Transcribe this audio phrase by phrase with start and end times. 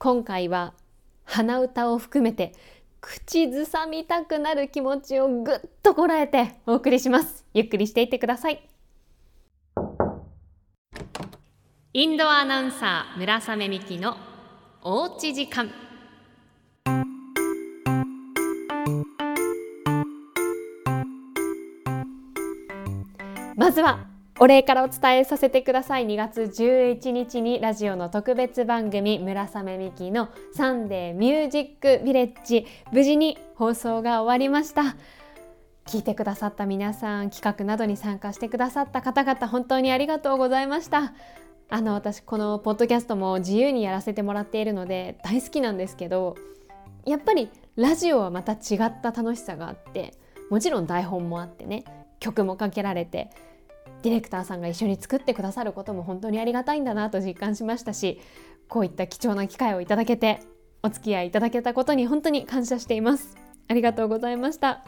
[0.00, 0.74] 今回は
[1.24, 2.52] 鼻歌を含めて
[3.00, 7.44] 口ずさみたくなる気持ちをぐっとこらえてお送りします。
[7.52, 8.68] ゆっくりしていってください。
[11.94, 14.16] インドアナウンサー村雨美希の
[14.82, 15.68] おうち時間。
[23.56, 24.06] まずは
[24.40, 26.06] お礼からお伝えさせてください。
[26.06, 34.94] 2月11日にラジオの特別番組村雨美希のサンデーミュージックビレッジ無事に放送が終わりました。
[35.86, 41.14] 聞いてくださった皆さん企画などに参加してくださった方々本当にありがとうございました。
[41.68, 46.36] あの私このポッドキャストも自由にやらせてもらっているので大好きなんですけど
[47.04, 50.14] やっぱりラジオはまた違った楽しさがあって
[50.48, 51.84] もちろん台本もあってね
[52.20, 53.30] 曲もかけられて
[54.08, 58.20] ディレクターさんが一緒に作ってくださることも本当にありがたいんだなと実感しましたし
[58.68, 60.40] こういった貴重な機会をいただけて
[60.82, 63.36] お付き合いいただけたことに本当に感謝しています。
[63.66, 64.84] ありがとうございました。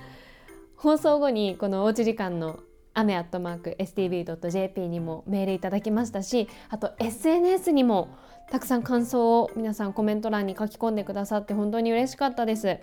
[0.77, 2.61] 放送後にこのおうち時間の
[2.95, 8.17] 雨アットマーク stv.jp にもメールいただきましたしあと SNS にも
[8.51, 12.79] たくさん感想を皆さんコメント欄に書き込んでくださって本当に嬉しかったです。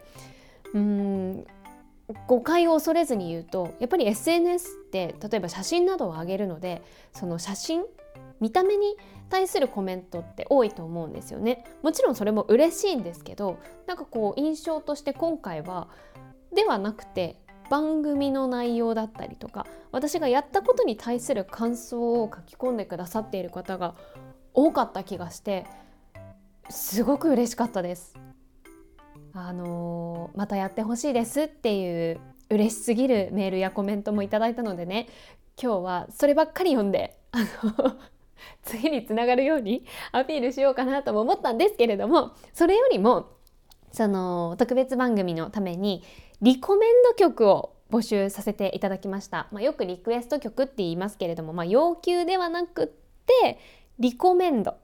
[0.73, 1.45] うん
[2.27, 7.83] 誤解を恐れずに言うとやっぱり SNS って例えば写真などを上げるのでその写真
[8.39, 8.95] 見た目に
[9.30, 11.66] 対するコメントって多いと思うんですよね。
[11.81, 15.89] もちろんそれも嬉しいんですけどなんかこう印象として今回は
[16.53, 17.35] ではなくて
[17.69, 23.95] 番組の内容だったりとか私がやったことに対する感想を書き込んでくださっている方が
[24.53, 25.66] 多かった気がして
[26.69, 28.27] すごく嬉しかったです。
[29.38, 35.08] あの、またやってほしいですっていう嬉しすぎるメールやコメントもいただいたのでね
[35.62, 37.98] 今日はそればっかり読んであの
[38.64, 43.28] 次につながるように アピールしようかなとも思ったんですけれどもそれよりも
[43.92, 46.04] その特別番組のために
[46.42, 52.88] リコメンド曲を募集させていただきました、まあ、よくリクエスト曲って言いますけれども、まあ、要求ではなくっ
[53.26, 53.58] て
[54.00, 54.76] リコメンド。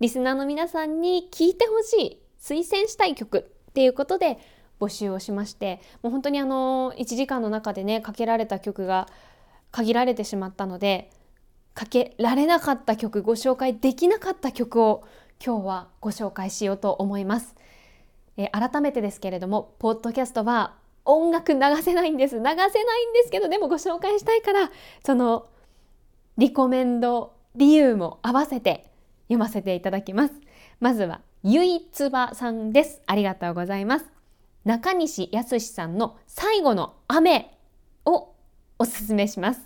[0.00, 3.53] リスナーの皆さんに聴いてほしい推薦したい曲。
[3.74, 4.38] っていうことで
[4.78, 9.08] 募集をしましてもう本当にあの1時間の中でねかけられた曲が
[9.72, 11.10] 限られてしまったので
[11.74, 15.02] かけられなかった曲ご紹介できなかった曲を
[15.44, 17.56] 今日はご紹介しようと思います。
[18.36, 20.74] え改めてですけれどもポッドキャストは
[21.04, 22.70] 音楽流せないんです流せないんで
[23.24, 24.70] すけどでもご紹介したいから
[25.04, 25.48] その
[26.38, 28.88] リコメンド理由も合わせて
[29.24, 30.34] 読ませていただきます。
[30.78, 33.02] まずはゆいつばさんです。
[33.04, 34.06] ありがとうございます。
[34.64, 37.54] 中西康さんの最後の雨
[38.06, 38.32] を
[38.78, 39.60] おすすめします。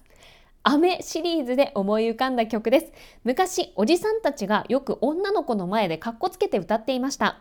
[0.64, 2.92] 雨シリーズで思い浮かんだ曲です。
[3.22, 7.38] 昔、おじさんたちがよく女の子の前でカッコつけて歌っていました。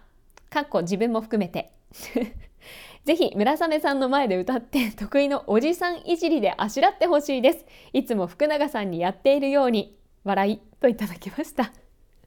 [0.52, 1.72] かっこ自分も含めて。
[3.06, 7.66] ぜひ村雨さんの前で歌って得意のおじさんいじりであしらってほしいです。
[7.92, 11.72] いつも福永さんにやっているように笑いといただきました。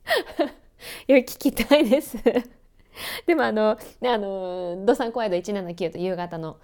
[1.09, 2.17] いや聞きたいです
[3.27, 6.59] でもあの、ね、あの、ドサンコワイド179と夕方の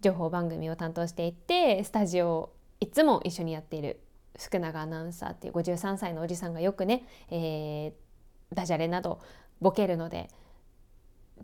[0.00, 4.00] 情報番組を担当していて、スタジオをいつも一緒にやっている
[4.38, 9.20] 福永アナウンサーっていう53歳のおじさんがよくね、えー、ダジャレなど
[9.60, 10.28] ボケるので、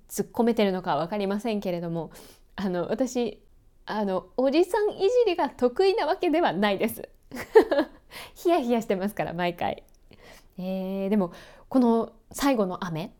[0.08, 2.10] 突っ込めてるのかは分かりませんけれども、
[2.56, 3.42] あの、私、
[3.86, 7.08] あの、おじさんいじりが得意なわけではないです。
[8.34, 9.82] ヒヤヒヤしてますから、毎回。
[10.56, 11.32] えー、でも
[11.74, 13.12] この最後の雨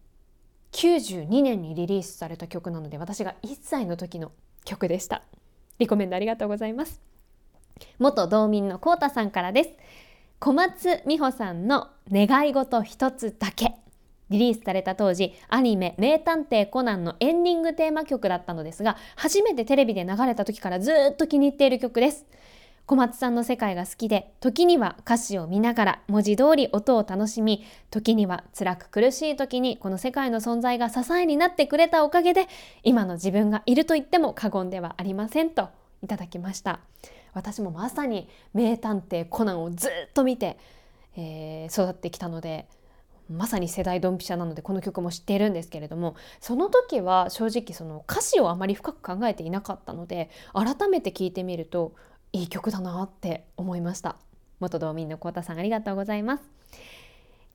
[0.71, 4.31] 92年にリリースされた曲なので私が1歳の時の
[4.65, 5.25] 曲でした。
[5.81, 7.01] リコメンドありがとうございます。
[7.99, 9.71] 元道民のコータさんからです。
[10.39, 13.75] 小松美穂さんの願い事一つだけ
[14.31, 22.25] リリースされた当時アニメ「名探偵コナン」のエンディングテーマ曲だったのですが初めてテレビで流れた時からずっと気に入っている曲です。
[22.87, 32.47] 小松さんの世界が好きで時には歌詞を見ながら文字通り音を楽しみ時には辛く苦しい時にこの世界の存在が支えになってくれたおかげで
[32.83, 35.71] 今の自分がいると言っても過言ではありませんと
[36.03, 36.81] いただきました。
[37.33, 40.59] 私もまさに名探偵コナンをずっと見て、
[41.17, 42.69] えー、育ってきたので
[43.31, 51.95] まさに世代ドンピシャなのでこの曲も知っているんですけれどもその時は正直その歌詞をあまり深く考えていなかったので改めて聞いてみると
[52.35, 54.17] いい曲だなって思いました。
[54.59, 56.43] 元道民のコータさんありがとうございます。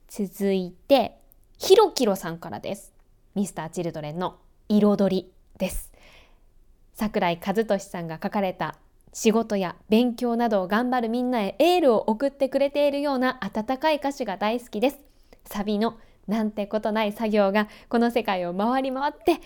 [0.08, 1.18] 続いて
[1.58, 2.94] ひろきろさんからです。
[3.34, 4.38] ミスターチルドレンの
[4.70, 5.92] 彩りです。
[6.94, 8.76] 桜井和俊さんが書かれた
[9.12, 15.00] 仕事や勉強などを頑張るみんなへエールを送ってくれているような温かい歌詞が大好きです。
[15.44, 19.42] サビのなんてことない作業がこの世界を回り回って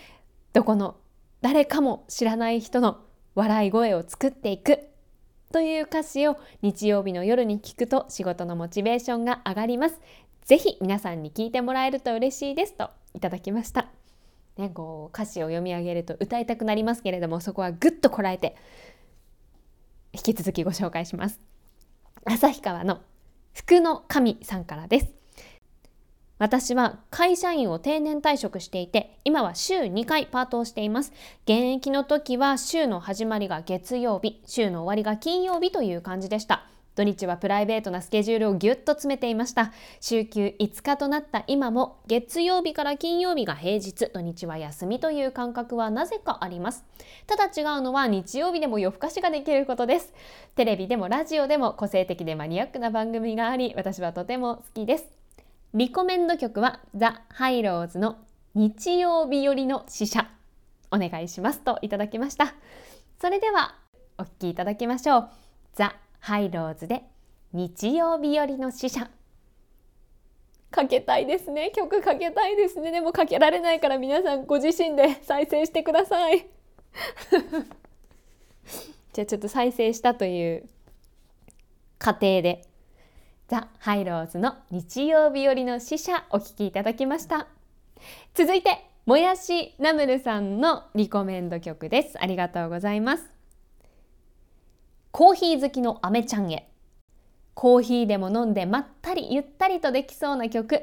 [0.52, 0.94] どこの
[1.40, 2.98] 誰かも知らない人の
[3.34, 4.93] 笑い声を作っていく。
[5.52, 10.00] という歌詞を日曜日の夜に聞くと仕事のモチベーションが上がります。
[10.44, 13.88] ぜひ皆さんに聞いてもらえると嬉しいですといただきました。
[14.56, 18.56] ね、こう歌詞を読み上げると歌いたくなりますけれどもそこはぐっとこらえて
[20.12, 21.40] 引き続きご紹介します。
[22.24, 23.00] 旭川の
[23.52, 25.23] 福の神さんからです。
[26.38, 31.12] 私は会社員を定年退職していて、今は週2回パートをしています。
[31.44, 36.66] 現役の時は週の始まりが月曜日、週の終わりが金曜日という感じでした。
[36.96, 39.72] 土日はプライベートなスケジュールをぎゅっと詰めていました。
[40.00, 46.84] 週休5日となった今も月曜日から金曜日が平日、土日は休みという感覚はなぜかあります。
[47.26, 50.12] ただ違うのは日曜日でも夜更かしができることです。
[50.56, 55.23] テレビでもラジオでも個性的でマニアックな番組があり、私はとても好きです。
[55.76, 58.18] リコメンド曲はザ・ハイローズの
[58.54, 60.28] 日曜日よりの使者。
[60.92, 62.54] お願いしますといただきました。
[63.20, 63.74] それでは
[64.16, 65.28] お聴きいただきましょう。
[65.74, 67.02] ザ・ハイローズで
[67.52, 69.10] 日曜日よりの使者。
[70.70, 71.72] かけたいですね。
[71.74, 72.92] 曲かけたいですね。
[72.92, 76.46] でもかけられないから皆さんご自身で再生してください。
[79.12, 80.68] じゃあちょっと再生したという
[81.98, 82.62] 過程で。
[83.46, 87.46] ザ・ハイローズの日曜日よりの使者お聴きいただきました。
[88.34, 92.16] 続いてもやしナムルさんのリコメンド曲です。
[92.18, 93.28] ありがとうございます。
[95.10, 96.70] コーヒー好きのアメちゃんへ。
[97.52, 100.82] コーヒーでも飲んでまったりゆったりとできそうな曲。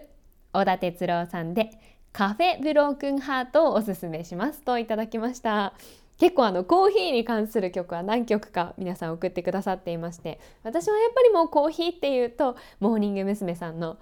[0.53, 1.71] 小田哲郎さんで
[2.13, 5.73] カフェブロークンハートをおすすめしますといただきました。
[6.21, 13.55] 結構あのコーヒーに関する曲は何曲か皆さん送ってくださっていまして私はやっぱりもうコーヒーっていうとモーニング娘。
[13.55, 13.97] さんの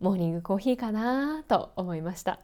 [0.00, 2.40] モーニングコーヒーかなと思いました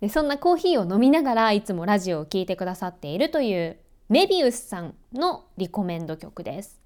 [0.00, 3.76] でそんなコーヒーを飲みながらいつもラジオを聴いてくださっているという
[4.08, 6.80] メビウスさんのリコメンド曲です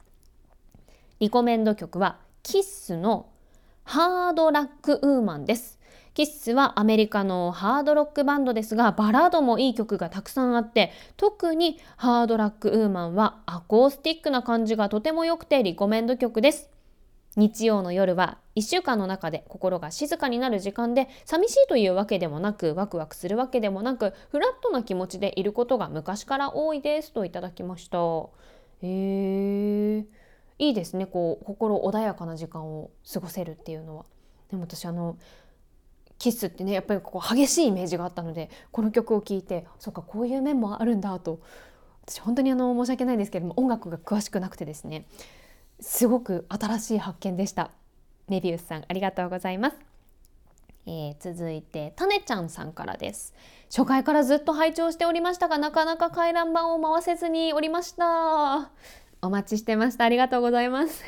[1.20, 3.30] リコメンド曲はキッスの
[3.84, 5.79] ハードラックウーマンです
[6.20, 16.68] キッスはアメリカのハードロックバンドですがバラードもいい曲がたくさんあって特にハードラックウーマンはアコースティックな感じがとても良くてリコメンド曲です。
[17.36, 27.98] 日曜の夜は1週間の中で心が静かになる時間で寂しいというわけでもなくワクワクするわけでもなくフラットな気持ちでいることが昔から多いですといただきました。
[28.82, 30.04] へえ
[30.58, 34.04] いいですねこう心穏やかな時間を過ごせるっていうのは。
[34.50, 35.16] でも私あの
[36.20, 41.40] キスってねやっぱりここ激しいイメージがあったのでこの曲を聴いてそっかこういう面もあるんだと
[42.06, 45.06] 私本当にあの申し訳ないんですけれども音楽が詳しくなくてですね
[45.80, 47.70] すごく新しい発見でした。
[48.28, 49.76] メビウスさんありがとうございます、
[50.86, 53.34] えー、続いてタネちゃんさんからです。
[53.74, 58.70] 初回からずっと拝聴しておりましたがなかなか回覧板を回せずにおりました。
[59.22, 60.04] お待ちしてました。
[60.04, 61.02] ありがとうございます。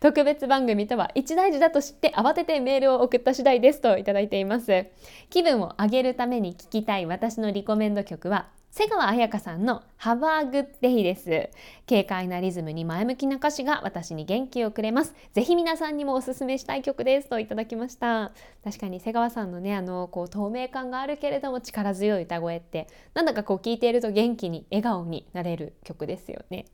[0.00, 4.86] 特別番組とは一大事だと知って慌ててメールを送った次第ですといただいています。
[5.30, 11.50] 気分を上げるために聞きたい私のリコメンド曲は瀬川彩香さんの Have a Good Day です。
[11.88, 15.14] 軽快なリズムに前向きな歌詞が私に元気をくれます。
[15.32, 18.30] ぜひ皆さんにもおすすめしたい曲ですといただきました。
[18.62, 26.66] 確かに瀬川さんのねあのこう透明感があるけれども力強い歌声ってなんだかこう聞いていると元気に笑顔になれる曲ですよね。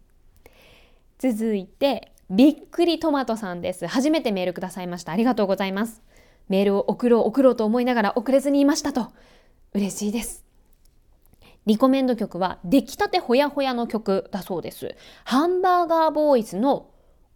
[1.19, 3.87] 続いてびっくりトマトさんです。
[3.87, 5.13] 初めてメールくださいました。
[5.13, 6.03] ありがとうございます。
[6.49, 9.13] メールを送ろう送ろうと思いながら遅れずにいましたと。
[9.73, 10.45] 嬉しいです。
[11.67, 14.97] リコメンド曲は出来たてほやほやの曲だそうです。
[15.25, 16.91] ハンバーガーボーイズの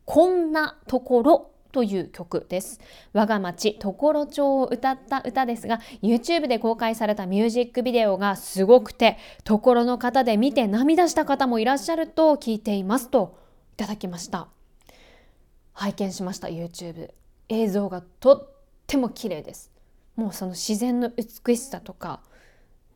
[0.05, 2.81] こんなところという曲です。
[3.13, 13.39] 我が町常呂町を歌った歌ですが、YouTube で公開されたミュージックビデオがすごくて、ところの方で見て涙した方もいらっしゃると聞いていますと
[13.75, 14.49] いただきました。
[15.79, 16.49] 拝見しました。
[16.49, 17.11] YouTube
[17.49, 18.53] 映像がとっ
[18.89, 19.71] ても綺麗です。
[20.17, 22.21] もうその自然の美しさとか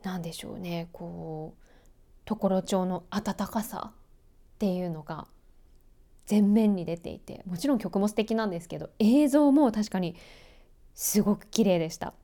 [0.03, 0.89] 何でしょうね。
[0.91, 1.63] こう
[2.25, 3.95] 常呂町の温かさっ
[4.59, 5.29] ていうのが
[6.29, 10.17] 前面に出ていてもちろん曲も素敵なんですけど映像も確かに
[10.95, 12.15] すごく綺麗でした。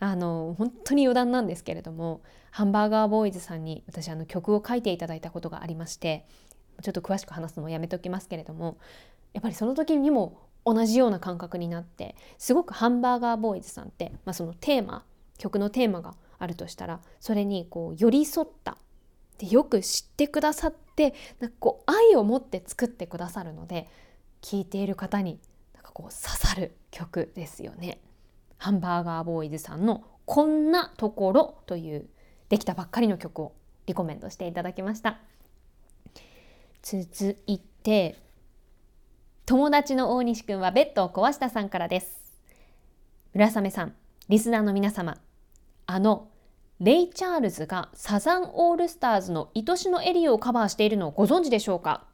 [0.00, 6.24] あの本当に余談なんですけれどもハンバーガーボーイズさんに私あの曲を書いていただいたことがありまして
[6.82, 8.78] ちょっと詳しく話すのもやめておきますけれども
[9.34, 15.04] やっぱりその時にも同じような感覚になってすごくハンバーガーボーイズさんって、まあ、そのテーマ
[15.36, 18.78] 曲のテーマがあるとしたらそれにこう寄り添った
[19.38, 23.88] でよく知ってくださってなんかこう愛を持って作ってくださるので
[24.40, 25.40] 聴いている方に
[25.74, 27.98] なんかこう刺さる曲ですよね。
[28.56, 32.08] ハンバーガーボーイズさんの「こんなところ」という
[32.48, 33.52] できたばっかりの曲を
[33.86, 35.18] リコメントしていただきました
[36.80, 38.16] 続いて
[39.46, 42.32] 友達の大西くんはベッドを壊したさんからです。
[43.34, 43.94] 村雨さん
[44.28, 45.18] リスナーの皆様
[45.86, 46.28] あの
[46.80, 52.06] レイ・チャールズがサザンオールスターズの愛しのエリーをカバーしているのをご存知でしょうか？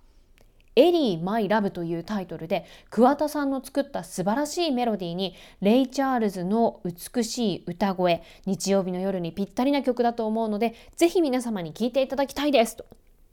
[0.75, 12.87] エリー・マイ・ラブというタイトルで桑田さんの作った素晴らしいメロディーにレイ・チャールズの美しい歌声日曜日の夜にぴったりな曲だと思うのでぜひ皆様に聴いていただきたいですとい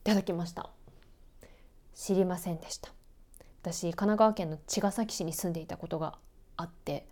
[0.04, 0.70] ただきました。
[1.96, 2.97] 知りませんでした。
[3.62, 6.18] 私神奈川県の茅ヶ崎市に住んでいたことが
[6.56, 7.08] あって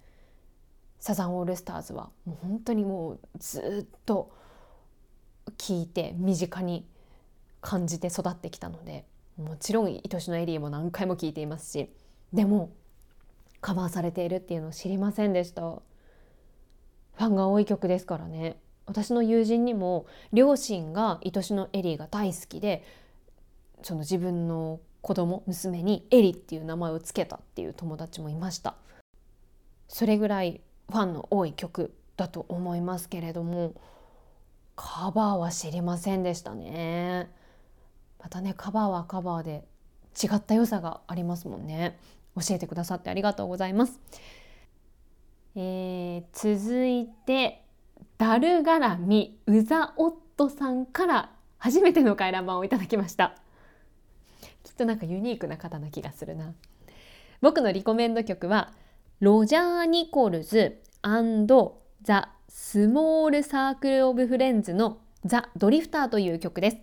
[1.00, 4.32] サザンオールスターズはもう本当にもうずっと
[5.58, 6.86] 聞いて身近に
[7.62, 9.06] 感じて育ってきたので
[9.38, 11.90] もちろん「愛しのエリー」も何回も聞いていますし
[12.34, 12.72] でも
[13.62, 15.62] カバーされているっていうのを知りませんでした。
[15.62, 18.60] ファンが多い曲ですからね。
[18.86, 22.84] 私の友人にも両親が「愛しのエリー」が大好きで
[23.82, 28.74] その自分の子供娘にエリっていう名前を付けたっていう友達もいました。
[29.88, 33.76] それぐらいファンの多い曲だと思いますけれども
[34.76, 37.30] カバーは知りませんでしたね。
[38.20, 39.64] またねカバーはカバーで
[40.20, 42.00] 違った良さがありますもんね。
[42.36, 44.02] 教えてくださってありがとうございます、
[45.56, 47.62] えー、続いて
[48.18, 53.36] ダル絡みうざオットさんから初めての回覧板をいただきました。
[54.66, 56.54] きっとなんかユニークな方な気がするな。
[57.42, 58.74] 僕のリコメンド曲は
[59.20, 60.82] ロジャー・ニコルズ
[62.02, 66.78] ザ・スモール・サークル・オブ・フレンズのザ・ドリフターという曲です。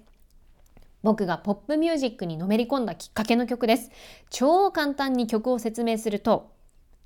[1.03, 3.91] 僕がポップミュージックにのめり込んだきっかけの曲です。
[4.31, 6.53] 超簡単に曲を説明すると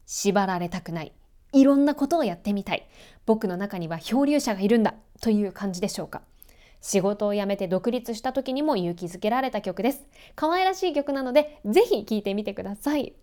[0.04, 1.12] 縛られたくない。
[1.54, 2.86] いろんなことをやってみたい。
[3.24, 4.94] 僕の中には漂流者がいるんだ。
[5.22, 6.20] という感じでしょうか。
[6.80, 10.06] 仕事を辞めて独立した時にも勇気づけられた曲です。
[10.34, 13.14] 可愛らしい曲なのでぜひ聴いてみてください。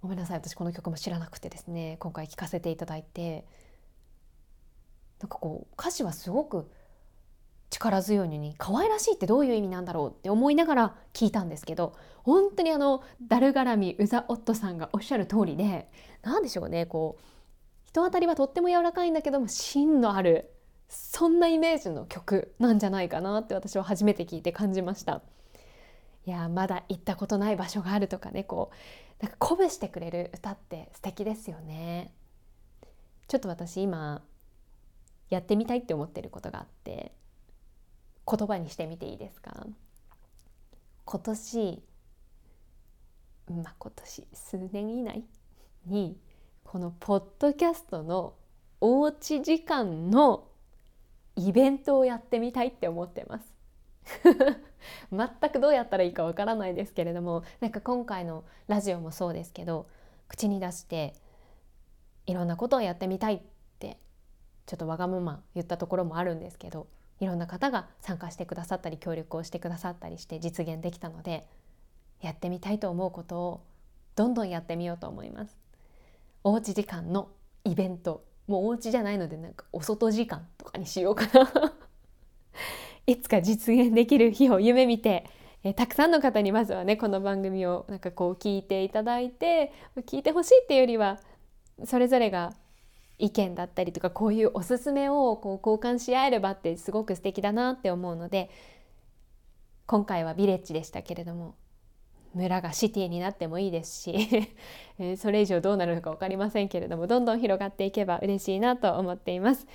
[0.00, 0.38] ごめんなさい。
[0.38, 1.96] 私この曲も知らなくてですね。
[2.00, 3.46] 今回聴かせていただいて。
[5.20, 6.70] なんかこう歌詞はすごく
[7.70, 15.90] 力強いのに可愛らしいってどういう意味なんだろうって思いながら聞いたんですけど本当にあのダルガラミウザ・オットさんがおっしゃる通りで
[16.22, 16.86] 何でしょうね。
[16.86, 17.22] こう
[17.84, 20.50] 人当たりはとっても柔らかいんだけども芯のある
[20.88, 25.22] そんなイメージの曲なんじゃないかなって私は初めて聞いて感じました。
[26.26, 28.70] いやまだ行ったことない場所があるとかねこ
[29.20, 32.12] うなんか鼓舞してくれる歌って素敵ですよね。
[33.28, 34.22] ちょっと私今
[35.30, 37.12] やってみたいって思ってることがあって
[38.26, 39.66] 言葉にしてみていいですか？
[41.04, 41.82] 今年
[43.50, 45.24] まあ今年数年以内
[45.86, 46.18] に
[46.64, 48.34] このポッドキャストの
[48.80, 50.47] おうち時間の
[51.38, 53.54] イベントをやってみたいって思ってます
[55.12, 59.86] 全くどうやったらいいかわからないですけれどもなんか今回のラジオもそうですけど
[60.26, 61.14] 口に出して
[62.26, 63.40] いろんなことをやってみたいっ
[63.78, 63.98] て
[64.66, 66.88] ちょっとわがまま言ったところもあるんですけど
[67.20, 71.46] いろんな方が参加してくださったり協力をしてくださったりして実現できたので
[72.20, 73.64] やってみたいと思うことを
[74.16, 75.56] どんどんやってみようと思います。
[76.42, 77.28] おうち時間の
[77.64, 81.74] イベントもうお家じゃないのでなんかお外時間とかにしようかな。
[83.06, 85.24] いつか実現できる日を夢見て、
[85.62, 91.18] えたくさんの方にまずはねこの番組をなんかこう聞いていただいて聞いてほしいっていうよりは
[91.84, 92.54] それぞれが
[93.18, 98.50] 意見だったりとかこういうおすすめをこう交換し合えればってすごく素敵だなって思うので
[99.86, 101.56] 今回はビレッジでしたけれども
[102.34, 104.50] 村がシティになってもいいですし
[105.16, 109.66] それ以上どうなるのか分かりませんけれどもどんどん広がっていけば嬉しいなと思っています。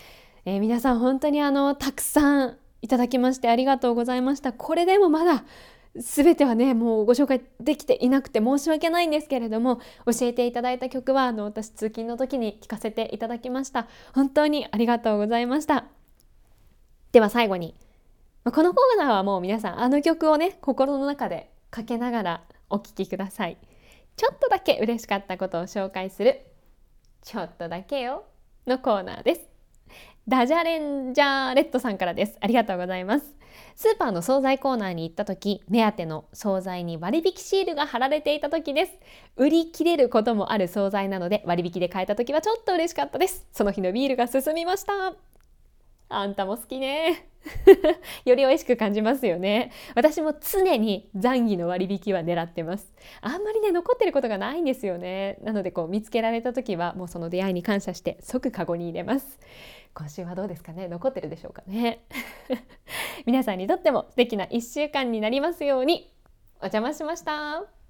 [0.45, 4.53] えー、皆さん本当にあのたくさんいただきましてありがとうございました。
[4.53, 5.45] これでもまだ
[5.95, 15.85] 全てはねもうご紹介できていなくて申し訳ないんですけれども教えていただいた曲はあの私通勤の時に聴かせていただきました本当にありがとうございました
[17.11, 17.75] では最後に
[18.43, 23.57] このコーナーはもう皆さんあの曲をね心の中でかけながらお聴きください
[24.15, 26.45] ちょっとだけ嬉しかったことを紹介する
[27.23, 28.25] ちょっとだけよ
[28.67, 29.41] のコーナーです
[30.27, 32.37] ダジャレンジャーレッドさんからです。
[32.39, 33.35] ありがとうございます。
[33.75, 38.93] スーパーの惣菜コーナーに行った時、目当ての惣菜に割引シールが貼られていた時です。
[39.35, 43.45] 売り切れることもある惣菜なので割引で買えた時はちょっと嬉しかったです。
[43.51, 45.32] その日のビールが進みました。
[46.15, 47.29] あんたも好きね。
[48.25, 49.71] より美味しく感じますよね。
[49.95, 52.93] 私も常に残儀の割引は狙ってます。
[53.21, 55.37] あんまりね残ってることがないんですよね。
[55.43, 59.39] なのでこう見つけられた時はもうその出会いに感謝して即カゴに入れます。
[59.93, 60.87] 今週はどうですかね？
[60.87, 62.05] 残ってるでしょうかね？
[63.25, 66.13] 皆さんにとっても素敵な1週間になりますように。
[66.61, 67.82] お邪魔しました。